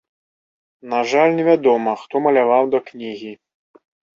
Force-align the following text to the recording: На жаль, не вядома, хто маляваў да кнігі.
На 0.93 1.01
жаль, 1.11 1.35
не 1.39 1.45
вядома, 1.49 1.91
хто 2.05 2.15
маляваў 2.27 2.63
да 2.73 2.79
кнігі. 2.91 3.31